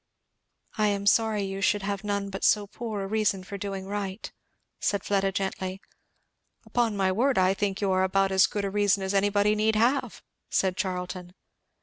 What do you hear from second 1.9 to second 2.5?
none but